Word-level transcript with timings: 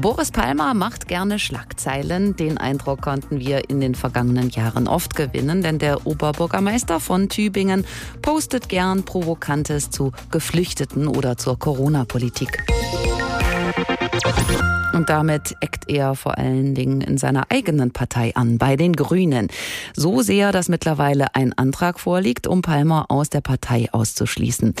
Boris 0.00 0.30
Palmer 0.30 0.74
macht 0.74 1.08
gerne 1.08 1.40
Schlagzeilen. 1.40 2.36
Den 2.36 2.56
Eindruck 2.56 3.02
konnten 3.02 3.40
wir 3.40 3.68
in 3.68 3.80
den 3.80 3.96
vergangenen 3.96 4.48
Jahren 4.50 4.86
oft 4.86 5.16
gewinnen, 5.16 5.60
denn 5.60 5.80
der 5.80 6.06
Oberbürgermeister 6.06 7.00
von 7.00 7.28
Tübingen 7.28 7.84
postet 8.22 8.68
gern 8.68 9.04
Provokantes 9.04 9.90
zu 9.90 10.12
Geflüchteten 10.30 11.08
oder 11.08 11.36
zur 11.36 11.58
Corona-Politik. 11.58 12.64
Und 14.94 15.08
damit 15.08 15.56
eckt 15.60 15.90
er 15.90 16.14
vor 16.14 16.38
allen 16.38 16.76
Dingen 16.76 17.00
in 17.00 17.18
seiner 17.18 17.50
eigenen 17.50 17.90
Partei 17.90 18.36
an, 18.36 18.58
bei 18.58 18.76
den 18.76 18.94
Grünen. 18.94 19.48
So 19.96 20.22
sehr, 20.22 20.52
dass 20.52 20.68
mittlerweile 20.68 21.34
ein 21.34 21.52
Antrag 21.54 21.98
vorliegt, 21.98 22.46
um 22.46 22.62
Palmer 22.62 23.06
aus 23.08 23.30
der 23.30 23.40
Partei 23.40 23.88
auszuschließen. 23.90 24.74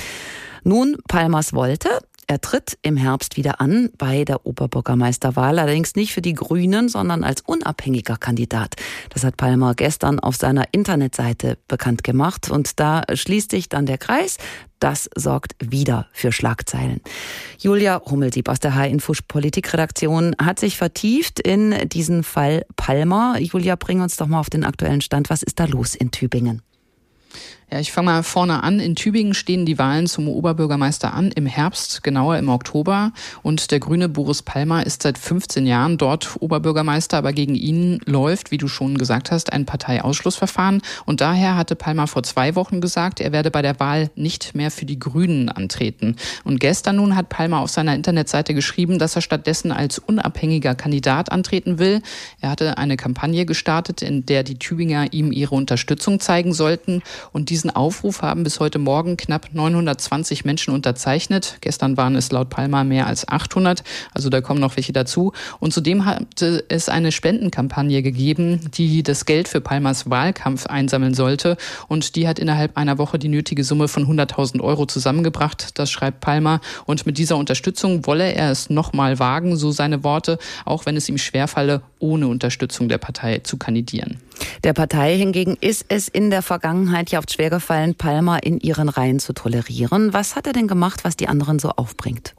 Nun, 0.62 0.96
Palmers 1.08 1.54
wollte, 1.54 1.88
er 2.28 2.42
tritt 2.42 2.78
im 2.82 2.98
Herbst 2.98 3.38
wieder 3.38 3.60
an 3.60 3.88
bei 3.96 4.24
der 4.24 4.44
Oberbürgermeisterwahl, 4.44 5.58
allerdings 5.58 5.96
nicht 5.96 6.12
für 6.12 6.20
die 6.20 6.34
Grünen, 6.34 6.90
sondern 6.90 7.24
als 7.24 7.40
unabhängiger 7.40 8.18
Kandidat. 8.18 8.74
Das 9.08 9.24
hat 9.24 9.38
Palmer 9.38 9.74
gestern 9.74 10.20
auf 10.20 10.36
seiner 10.36 10.66
Internetseite 10.72 11.56
bekannt 11.68 12.04
gemacht 12.04 12.50
und 12.50 12.78
da 12.78 13.02
schließt 13.12 13.50
sich 13.50 13.70
dann 13.70 13.86
der 13.86 13.96
Kreis. 13.96 14.36
Das 14.78 15.08
sorgt 15.16 15.56
wieder 15.58 16.06
für 16.12 16.30
Schlagzeilen. 16.30 17.00
Julia 17.58 18.02
Hummelsieb 18.04 18.50
aus 18.50 18.60
der 18.60 18.74
H-Info 18.74 19.14
Politikredaktion 19.26 20.36
hat 20.40 20.60
sich 20.60 20.76
vertieft 20.76 21.40
in 21.40 21.88
diesen 21.88 22.24
Fall 22.24 22.66
Palmer. 22.76 23.38
Julia, 23.40 23.74
bring 23.76 24.02
uns 24.02 24.16
doch 24.16 24.26
mal 24.26 24.38
auf 24.38 24.50
den 24.50 24.64
aktuellen 24.64 25.00
Stand. 25.00 25.30
Was 25.30 25.42
ist 25.42 25.58
da 25.58 25.64
los 25.64 25.94
in 25.94 26.10
Tübingen? 26.10 26.62
Ja, 27.70 27.80
ich 27.80 27.92
fange 27.92 28.06
mal 28.06 28.22
vorne 28.22 28.62
an. 28.62 28.80
In 28.80 28.96
Tübingen 28.96 29.34
stehen 29.34 29.66
die 29.66 29.76
Wahlen 29.78 30.06
zum 30.06 30.26
Oberbürgermeister 30.26 31.12
an 31.12 31.30
im 31.32 31.44
Herbst, 31.44 32.02
genauer 32.02 32.38
im 32.38 32.48
Oktober. 32.48 33.12
Und 33.42 33.70
der 33.70 33.78
grüne 33.78 34.08
Boris 34.08 34.40
Palmer 34.40 34.86
ist 34.86 35.02
seit 35.02 35.18
15 35.18 35.66
Jahren 35.66 35.98
dort 35.98 36.36
Oberbürgermeister, 36.40 37.18
aber 37.18 37.34
gegen 37.34 37.54
ihn 37.54 38.00
läuft, 38.06 38.50
wie 38.50 38.56
du 38.56 38.68
schon 38.68 38.96
gesagt 38.96 39.30
hast, 39.30 39.52
ein 39.52 39.66
Parteiausschlussverfahren. 39.66 40.80
Und 41.04 41.20
daher 41.20 41.58
hatte 41.58 41.76
Palmer 41.76 42.06
vor 42.06 42.22
zwei 42.22 42.54
Wochen 42.54 42.80
gesagt, 42.80 43.20
er 43.20 43.32
werde 43.32 43.50
bei 43.50 43.60
der 43.60 43.78
Wahl 43.78 44.10
nicht 44.14 44.54
mehr 44.54 44.70
für 44.70 44.86
die 44.86 44.98
Grünen 44.98 45.50
antreten. 45.50 46.16
Und 46.44 46.60
gestern 46.60 46.96
nun 46.96 47.16
hat 47.16 47.28
Palmer 47.28 47.60
auf 47.60 47.70
seiner 47.70 47.94
Internetseite 47.94 48.54
geschrieben, 48.54 48.98
dass 48.98 49.14
er 49.14 49.20
stattdessen 49.20 49.72
als 49.72 49.98
unabhängiger 49.98 50.74
Kandidat 50.74 51.30
antreten 51.30 51.78
will. 51.78 52.00
Er 52.40 52.48
hatte 52.48 52.78
eine 52.78 52.96
Kampagne 52.96 53.44
gestartet, 53.44 54.00
in 54.00 54.24
der 54.24 54.42
die 54.42 54.58
Tübinger 54.58 55.12
ihm 55.12 55.32
ihre 55.32 55.54
Unterstützung 55.54 56.18
zeigen 56.18 56.54
sollten. 56.54 57.02
Und 57.32 57.50
diesen 57.50 57.70
Aufruf 57.70 58.22
haben 58.22 58.44
bis 58.44 58.60
heute 58.60 58.78
Morgen 58.78 59.16
knapp 59.16 59.48
920 59.52 60.44
Menschen 60.44 60.74
unterzeichnet. 60.74 61.58
Gestern 61.60 61.96
waren 61.96 62.16
es 62.16 62.30
laut 62.30 62.50
Palma 62.50 62.84
mehr 62.84 63.06
als 63.06 63.28
800, 63.28 63.82
also 64.14 64.28
da 64.28 64.40
kommen 64.40 64.60
noch 64.60 64.76
welche 64.76 64.92
dazu. 64.92 65.32
Und 65.60 65.72
zudem 65.72 66.04
hatte 66.04 66.64
es 66.68 66.88
eine 66.88 67.12
Spendenkampagne 67.12 68.02
gegeben, 68.02 68.70
die 68.74 69.02
das 69.02 69.24
Geld 69.24 69.48
für 69.48 69.60
Palmas 69.60 70.10
Wahlkampf 70.10 70.66
einsammeln 70.66 71.14
sollte. 71.14 71.56
Und 71.88 72.16
die 72.16 72.28
hat 72.28 72.38
innerhalb 72.38 72.76
einer 72.76 72.98
Woche 72.98 73.18
die 73.18 73.28
nötige 73.28 73.64
Summe 73.64 73.88
von 73.88 74.06
100.000 74.06 74.60
Euro 74.60 74.86
zusammengebracht. 74.86 75.78
Das 75.78 75.90
schreibt 75.90 76.20
Palma. 76.20 76.60
Und 76.86 77.06
mit 77.06 77.18
dieser 77.18 77.36
Unterstützung 77.36 78.06
wolle 78.06 78.32
er 78.32 78.50
es 78.50 78.70
nochmal 78.70 79.18
wagen, 79.18 79.56
so 79.56 79.70
seine 79.70 80.04
Worte, 80.04 80.38
auch 80.64 80.86
wenn 80.86 80.96
es 80.96 81.08
ihm 81.08 81.18
schwerfalle, 81.18 81.82
ohne 81.98 82.28
Unterstützung 82.28 82.88
der 82.88 82.98
Partei 82.98 83.38
zu 83.38 83.56
kandidieren. 83.56 84.18
Der 84.64 84.72
Partei 84.72 85.16
hingegen 85.16 85.56
ist 85.60 85.86
es 85.88 86.08
in 86.08 86.30
der 86.30 86.42
Vergangenheit 86.42 87.10
ja 87.10 87.18
oft 87.18 87.32
schwer 87.32 87.50
gefallen, 87.50 87.94
Palmer 87.94 88.42
in 88.42 88.60
ihren 88.60 88.88
Reihen 88.88 89.18
zu 89.18 89.32
tolerieren. 89.32 90.12
Was 90.12 90.36
hat 90.36 90.46
er 90.46 90.52
denn 90.52 90.68
gemacht, 90.68 91.04
was 91.04 91.16
die 91.16 91.28
anderen 91.28 91.58
so 91.58 91.70
aufbringt? 91.70 92.34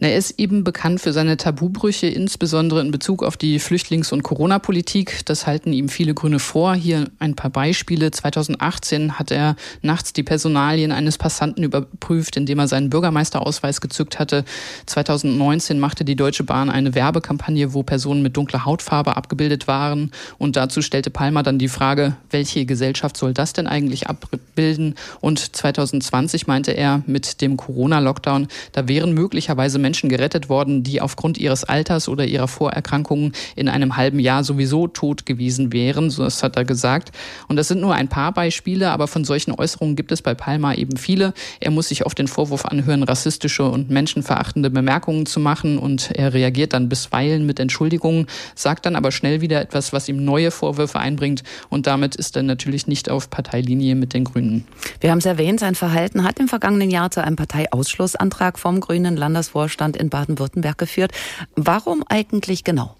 Er 0.00 0.16
ist 0.16 0.38
eben 0.38 0.64
bekannt 0.64 1.00
für 1.00 1.12
seine 1.12 1.36
Tabubrüche, 1.36 2.06
insbesondere 2.06 2.80
in 2.80 2.90
Bezug 2.90 3.22
auf 3.22 3.36
die 3.36 3.60
Flüchtlings- 3.60 4.12
und 4.12 4.22
Corona-Politik. 4.22 5.26
Das 5.26 5.46
halten 5.46 5.72
ihm 5.72 5.88
viele 5.88 6.14
Grüne 6.14 6.38
vor. 6.38 6.74
Hier 6.74 7.08
ein 7.18 7.34
paar 7.34 7.50
Beispiele. 7.50 8.10
2018 8.10 9.18
hat 9.18 9.30
er 9.30 9.56
nachts 9.82 10.12
die 10.12 10.22
Personalien 10.22 10.92
eines 10.92 11.18
Passanten 11.18 11.62
überprüft, 11.62 12.36
indem 12.36 12.58
er 12.58 12.68
seinen 12.68 12.90
Bürgermeisterausweis 12.90 13.80
gezückt 13.80 14.18
hatte. 14.18 14.44
2019 14.86 15.78
machte 15.78 16.04
die 16.04 16.16
Deutsche 16.16 16.44
Bahn 16.44 16.70
eine 16.70 16.94
Werbekampagne, 16.94 17.74
wo 17.74 17.82
Personen 17.82 18.22
mit 18.22 18.36
dunkler 18.36 18.64
Hautfarbe 18.64 19.16
abgebildet 19.16 19.68
waren. 19.68 20.10
Und 20.38 20.56
dazu 20.56 20.82
stellte 20.82 21.10
Palmer 21.10 21.42
dann 21.42 21.58
die 21.58 21.68
Frage, 21.68 22.16
welche 22.30 22.66
Gesellschaft 22.66 23.16
soll 23.16 23.34
das 23.34 23.52
denn 23.52 23.66
eigentlich 23.66 24.08
abbilden? 24.08 24.94
Und 25.20 25.56
2020 25.56 26.46
meinte 26.46 26.72
er, 26.72 27.02
mit 27.06 27.40
dem 27.40 27.56
Corona-Lockdown, 27.56 28.48
da 28.72 28.88
wären 28.88 29.12
möglicherweise 29.12 29.57
möglicherweise 29.58 29.78
Menschen 29.78 30.08
gerettet 30.08 30.48
worden, 30.48 30.82
die 30.84 31.00
aufgrund 31.00 31.36
ihres 31.36 31.64
Alters 31.64 32.08
oder 32.08 32.24
ihrer 32.24 32.46
Vorerkrankungen 32.46 33.32
in 33.56 33.68
einem 33.68 33.96
halben 33.96 34.20
Jahr 34.20 34.44
sowieso 34.44 34.86
tot 34.86 35.26
gewesen 35.26 35.72
wären. 35.72 36.10
So 36.10 36.22
das 36.22 36.42
hat 36.42 36.56
er 36.56 36.64
gesagt. 36.64 37.10
Und 37.48 37.56
das 37.56 37.68
sind 37.68 37.80
nur 37.80 37.94
ein 37.94 38.08
paar 38.08 38.32
Beispiele, 38.32 38.90
aber 38.90 39.08
von 39.08 39.24
solchen 39.24 39.52
Äußerungen 39.52 39.96
gibt 39.96 40.12
es 40.12 40.22
bei 40.22 40.34
Palma 40.34 40.74
eben 40.74 40.96
viele. 40.96 41.34
Er 41.58 41.72
muss 41.72 41.88
sich 41.88 42.06
oft 42.06 42.18
den 42.18 42.28
Vorwurf 42.28 42.66
anhören, 42.66 43.02
rassistische 43.02 43.64
und 43.64 43.90
menschenverachtende 43.90 44.70
Bemerkungen 44.70 45.26
zu 45.26 45.40
machen 45.40 45.78
und 45.78 46.12
er 46.12 46.32
reagiert 46.34 46.72
dann 46.72 46.88
bisweilen 46.88 47.44
mit 47.44 47.58
Entschuldigungen, 47.58 48.26
sagt 48.54 48.86
dann 48.86 48.94
aber 48.94 49.10
schnell 49.10 49.40
wieder 49.40 49.60
etwas, 49.60 49.92
was 49.92 50.08
ihm 50.08 50.24
neue 50.24 50.50
Vorwürfe 50.50 51.00
einbringt 51.00 51.42
und 51.68 51.86
damit 51.86 52.14
ist 52.14 52.36
er 52.36 52.44
natürlich 52.44 52.86
nicht 52.86 53.10
auf 53.10 53.28
Parteilinie 53.28 53.96
mit 53.96 54.14
den 54.14 54.24
Grünen. 54.24 54.66
Wir 55.00 55.10
haben 55.10 55.18
es 55.18 55.26
erwähnt, 55.26 55.60
sein 55.60 55.74
Verhalten 55.74 56.22
hat 56.22 56.38
im 56.38 56.48
vergangenen 56.48 56.90
Jahr 56.90 57.10
zu 57.10 57.24
einem 57.24 57.36
Parteiausschlussantrag 57.36 58.58
vom 58.58 58.80
Grünen 58.80 59.16
Landes 59.16 59.37
Landesvorstand 59.38 59.96
in 59.96 60.10
Baden-Württemberg 60.10 60.78
geführt. 60.78 61.12
Warum 61.54 62.02
eigentlich 62.08 62.64
genau? 62.64 62.97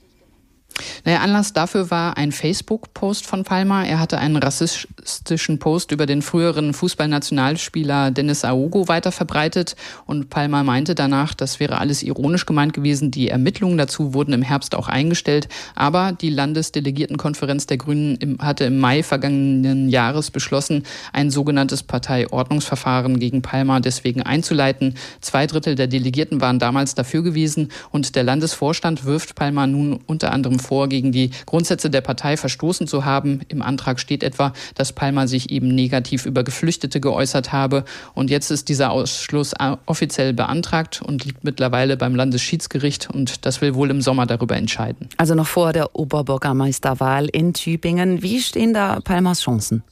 Naja, 1.04 1.20
Anlass 1.20 1.52
dafür 1.52 1.90
war 1.90 2.16
ein 2.16 2.32
Facebook-Post 2.32 3.26
von 3.26 3.44
Palmer. 3.44 3.86
Er 3.86 3.98
hatte 4.00 4.18
einen 4.18 4.36
rassistischen 4.36 5.58
Post 5.58 5.92
über 5.92 6.06
den 6.06 6.22
früheren 6.22 6.74
Fußballnationalspieler 6.74 8.10
Dennis 8.10 8.44
Aogo 8.44 8.88
weiterverbreitet 8.88 9.76
und 10.06 10.30
Palmer 10.30 10.64
meinte 10.64 10.94
danach, 10.94 11.34
das 11.34 11.60
wäre 11.60 11.78
alles 11.78 12.02
ironisch 12.02 12.46
gemeint 12.46 12.72
gewesen. 12.72 13.10
Die 13.10 13.28
Ermittlungen 13.28 13.78
dazu 13.78 14.14
wurden 14.14 14.32
im 14.32 14.42
Herbst 14.42 14.74
auch 14.74 14.88
eingestellt, 14.88 15.48
aber 15.74 16.12
die 16.12 16.30
Landesdelegiertenkonferenz 16.30 17.66
der 17.66 17.78
Grünen 17.78 18.38
hatte 18.40 18.64
im 18.64 18.78
Mai 18.78 19.02
vergangenen 19.02 19.88
Jahres 19.88 20.30
beschlossen, 20.30 20.84
ein 21.12 21.30
sogenanntes 21.30 21.82
Parteiordnungsverfahren 21.82 23.18
gegen 23.18 23.42
Palmer 23.42 23.80
deswegen 23.80 24.22
einzuleiten. 24.22 24.94
Zwei 25.20 25.46
Drittel 25.46 25.74
der 25.74 25.86
Delegierten 25.86 26.40
waren 26.40 26.58
damals 26.58 26.94
dafür 26.94 27.22
gewesen 27.22 27.70
und 27.90 28.14
der 28.14 28.22
Landesvorstand 28.22 29.04
wirft 29.04 29.34
Palmer 29.34 29.66
nun 29.66 30.00
unter 30.06 30.32
anderem 30.32 30.58
vor, 30.58 30.67
gegen 30.88 31.12
die 31.12 31.30
Grundsätze 31.46 31.90
der 31.90 32.00
Partei 32.00 32.36
verstoßen 32.36 32.86
zu 32.86 33.04
haben. 33.04 33.40
Im 33.48 33.62
Antrag 33.62 34.00
steht 34.00 34.22
etwa, 34.22 34.52
dass 34.74 34.92
Palmer 34.92 35.28
sich 35.28 35.50
eben 35.50 35.68
negativ 35.68 36.26
über 36.26 36.44
Geflüchtete 36.44 37.00
geäußert 37.00 37.52
habe. 37.52 37.84
Und 38.14 38.30
jetzt 38.30 38.50
ist 38.50 38.68
dieser 38.68 38.90
Ausschluss 38.90 39.54
offiziell 39.86 40.32
beantragt 40.32 41.02
und 41.02 41.24
liegt 41.24 41.44
mittlerweile 41.44 41.96
beim 41.96 42.14
Landesschiedsgericht. 42.14 43.08
Und 43.10 43.46
das 43.46 43.60
will 43.60 43.74
wohl 43.74 43.90
im 43.90 44.02
Sommer 44.02 44.26
darüber 44.26 44.56
entscheiden. 44.56 45.08
Also 45.16 45.34
noch 45.34 45.46
vor 45.46 45.72
der 45.72 45.96
Oberbürgermeisterwahl 45.96 47.26
in 47.26 47.54
Tübingen. 47.54 48.22
Wie 48.22 48.40
stehen 48.40 48.74
da 48.74 49.00
Palmers 49.00 49.42
Chancen? 49.42 49.82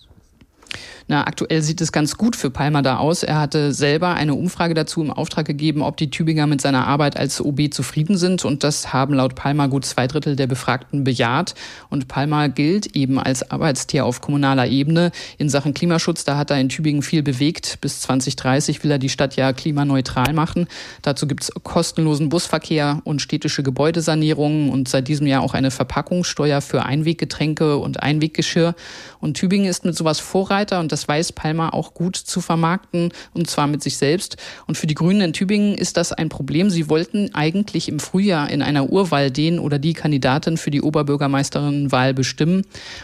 Na, 1.09 1.25
aktuell 1.25 1.63
sieht 1.63 1.81
es 1.81 1.93
ganz 1.93 2.17
gut 2.17 2.35
für 2.35 2.51
Palmer 2.51 2.83
da 2.83 2.97
aus. 2.97 3.23
Er 3.23 3.39
hatte 3.39 3.73
selber 3.73 4.15
eine 4.15 4.35
Umfrage 4.35 4.75
dazu 4.75 5.03
im 5.03 5.13
Auftrag 5.13 5.47
gegeben, 5.47 5.83
ob 5.83 5.97
die 5.97 6.11
Tübinger 6.11 6.49
mit 6.49 6.61
seiner 6.61 6.89
Arbeit 6.89 7.17
als 7.17 7.41
OB 7.41 7.73
zufrieden 7.73 8.17
sind. 8.17 8.45
Und 8.45 8.65
das 8.65 8.93
haben 8.93 9.15
laut 9.15 9.37
Palmer 9.37 9.69
gut 9.69 9.85
zwei 9.85 10.09
Drittel 10.09 10.35
der 10.35 10.49
Befragten 10.49 11.05
bejaht. 11.05 11.55
Und 11.91 12.09
Palmer 12.09 12.49
gilt 12.49 12.97
eben 12.97 13.21
als 13.21 13.49
Arbeitstier 13.53 14.05
auf 14.05 14.21
kommunaler 14.21 14.67
Ebene. 14.67 15.13
In 15.39 15.49
Sachen 15.49 15.75
Klimaschutz, 15.75 16.25
da 16.25 16.37
hat 16.37 16.51
er 16.51 16.61
in 16.61 16.71
Tübingen 16.71 17.03
viel 17.03 17.23
bewegt. 17.23 17.79
Bis 17.81 18.01
2030 18.01 18.83
will 18.83 18.91
er 18.91 18.99
die 18.99 19.09
Stadt 19.09 19.37
ja 19.37 19.53
klimaneutral 19.53 20.33
machen. 20.33 20.67
Dazu 21.03 21.29
gibt's 21.29 21.53
kostenlosen 21.63 22.31
Busverkehr 22.31 23.01
und 23.05 23.23
städtische 23.23 23.63
Gebäudesanierungen 23.63 24.71
und 24.71 24.89
seit 24.89 25.07
diesem 25.07 25.29
Jahr 25.29 25.43
auch 25.43 25.55
eine 25.55 25.71
Verpackungssteuer 25.71 26.61
für 26.61 26.85
Einweggetränke 26.85 27.77
und 27.77 28.03
Einweggeschirr. 28.03 28.75
Und 29.21 29.35
Tübingen 29.35 29.69
ist 29.69 29.85
mit 29.85 29.95
sowas 29.95 30.19
Vorreiter 30.19 30.81
und 30.81 30.96
das 30.97 31.07
weiß 31.07 31.33
Palmer 31.33 31.75
auch 31.75 31.93
gut 31.93 32.17
zu 32.17 32.41
vermarkten 32.41 33.13
und 33.35 33.51
zwar 33.51 33.67
mit 33.67 33.83
sich 33.83 33.99
selbst. 33.99 34.39
Und 34.67 34.79
für 34.79 34.87
die 34.87 34.95
Grünen 34.95 35.21
in 35.21 35.33
Tübingen 35.35 35.75
ist 35.75 35.99
das 35.99 36.11
ein 36.11 36.31
Problem. 36.31 36.71
Sie 36.71 36.89
wollten 36.89 37.35
eigentlich 37.35 37.91
im 37.91 38.01
Frühjahr 38.01 38.49
in 38.49 38.63
einer 38.63 38.89
Urwahl 38.89 39.31
den 39.31 39.59
oder 39.59 39.79
die 39.79 39.93
Kandidatin 39.93 40.57
für 40.57 40.71
die 40.71 40.81
Oberbürgermeisterinwahl 40.81 42.15
bestimmen. 42.15 42.63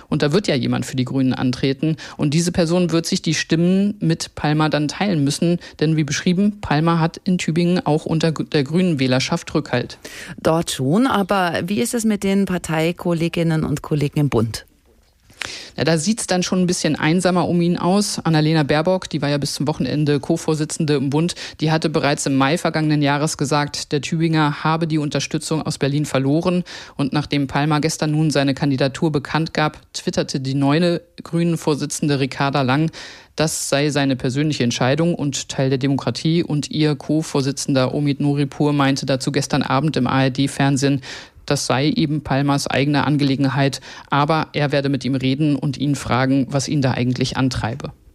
Und 0.09 0.23
da 0.23 0.33
wird 0.33 0.49
ja 0.49 0.55
jemand 0.55 0.87
für 0.87 0.97
die 0.97 1.05
Grünen 1.05 1.35
antreten. 1.35 1.97
Und 2.17 2.33
diese 2.33 2.51
Person 2.51 2.93
wird 2.93 3.05
sich 3.05 3.21
die 3.21 3.35
Stimmen 3.35 3.95
mit 4.01 4.35
Palmer 4.37 4.71
dann 4.71 4.89
teilen 4.89 5.23
müssen. 5.23 5.59
Denn 5.79 5.99
wie 5.99 6.05
beschrieben, 6.05 6.63
Palmer 6.63 6.99
hat 6.99 7.21
in 7.25 7.37
Tübingen 7.37 7.85
auch 7.85 8.07
unter 8.07 8.33
der 8.33 8.65
grünen 8.65 9.01
Wählerschaft 9.01 9.53
Rückhalt. 9.55 9.99
Dort 10.43 10.71
schon, 10.71 11.07
aber 11.07 11.61
wie 11.67 11.83
ist 11.83 11.93
es 11.93 12.07
mit 12.07 12.25
den 12.25 12.47
Parteikolleginnen 12.47 13.65
und 13.65 13.83
Kollegen 13.83 14.19
im 14.19 14.31
Bund? 14.31 14.65
Ja, 15.77 15.85
da 15.85 15.99
sieht's 15.99 16.27
dann 16.27 16.43
schon 16.43 16.61
ein 16.61 16.67
bisschen 16.67 16.97
einsamer 16.97 17.49
um 17.49 17.61
ihn 17.61 17.77
aus. 17.77 18.19
Annalena 18.19 18.63
Baerbock, 18.63 19.09
die 19.09 19.23
war 19.23 19.29
ja 19.29 19.39
bis 19.39 19.55
zum 19.55 19.67
Wochenende 19.67 20.21
Co-Vorsitzende 20.21 20.95
im 20.95 21.11
Bund, 21.11 21.35
die 21.61 21.71
hatte 21.71 21.89
bereits 21.89 22.27
im 22.27 22.37
Mai 22.37 22.59
vergangenen 22.59 23.03
Jahres 23.03 23.37
gesagt, 23.37 23.93
der 23.93 24.01
Tübinger 24.01 24.63
habe 24.65 24.87
die 24.87 24.99
Unterstützung 24.99 25.63
aus 25.63 25.79
Berlin 25.79 26.05
verloren. 26.05 26.65
Und 26.97 27.13
nachdem 27.13 27.47
Palmer 27.47 27.81
gestern 27.81 28.13
nun 28.13 28.31
seine 28.31 28.55
Kandidatur 28.55 29.13
bekannt 29.13 29.55
gab, 29.55 29.79
twitterte 29.93 30.41
die 30.41 30.55
neue 30.55 31.01
Grünen-Vorsitzende 31.23 32.21
Ricarda 32.21 32.63
Lang, 32.63 32.91
das 33.37 33.71
sei 33.71 33.89
seine 33.89 34.15
persönliche 34.15 34.63
Entscheidung 34.63 35.15
und 35.15 35.49
Teil 35.49 35.71
der 35.71 35.79
Demokratie. 35.79 36.43
Und 36.43 36.71
ihr 36.71 36.95
Co-Vorsitzender 36.97 37.95
Omid 37.95 38.21
Noripur 38.21 38.73
meinte 38.73 39.07
dazu 39.07 39.33
gestern 39.33 39.63
Abend 39.63 39.97
im 39.97 40.07
ARD-Fernsehen, 40.07 41.01
das 41.47 41.67
sei 41.67 41.89
eben 41.89 42.23
Palmas 42.23 42.67
eigene 42.67 43.07
Angelegenheit, 43.07 43.81
aber 44.11 44.49
er 44.53 44.73
werde 44.73 44.89
mit 44.89 45.05
ihm 45.05 45.15
reden 45.15 45.57
und 45.57 45.79
ihn 45.79 45.95
fragen, 45.95 46.47
was 46.51 46.69
ihn 46.69 46.83
da 46.83 46.93
eigentlich 46.93 47.37
antreibe. 47.37 47.93